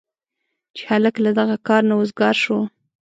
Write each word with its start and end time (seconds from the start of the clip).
چې 0.75 0.83
هلک 0.91 1.15
له 1.25 1.31
دغه 1.39 1.55
کاره 1.67 1.87
نه 1.89 1.95
وزګار 1.99 2.35
شو. 2.43 2.59